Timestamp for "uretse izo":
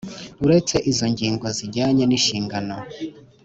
0.45-1.05